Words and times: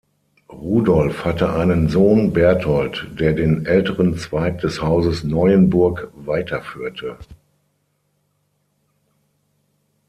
Rudolf 0.51 1.25
hatte 1.25 1.53
einen 1.53 1.87
Sohn, 1.87 2.33
Berthold, 2.33 3.05
der 3.19 3.33
den 3.33 3.67
älteren 3.67 4.17
Zweig 4.17 4.59
des 4.61 4.81
Hauses 4.81 5.23
Neuenburg 5.23 6.11
weiterführte. 6.15 7.19